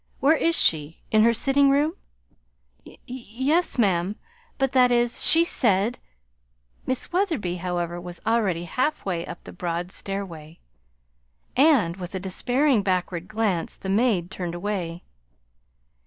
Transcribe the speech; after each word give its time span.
"Where 0.19 0.35
is 0.35 0.55
she 0.59 0.99
in 1.11 1.21
her 1.21 1.31
sitting 1.31 1.69
room?" 1.69 1.93
"Y 2.87 2.97
yes, 3.05 3.77
ma'am; 3.77 4.15
but 4.57 4.71
that 4.71 4.91
is, 4.91 5.23
she 5.23 5.45
said" 5.45 5.99
Miss 6.87 7.13
Wetherby, 7.13 7.57
however, 7.57 8.01
was 8.01 8.19
already 8.25 8.63
halfway 8.63 9.23
up 9.27 9.43
the 9.43 9.53
broad 9.53 9.91
stairway; 9.91 10.57
and, 11.55 11.97
with 11.97 12.15
a 12.15 12.19
despairing 12.19 12.81
backward 12.81 13.27
glance, 13.27 13.75
the 13.75 13.89
maid 13.89 14.31
turned 14.31 14.55
away. 14.55 15.03